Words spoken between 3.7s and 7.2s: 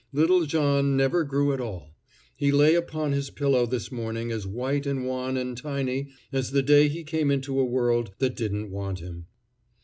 morning as white and wan and tiny as the day he